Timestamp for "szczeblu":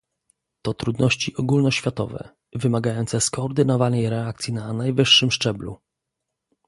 5.31-5.77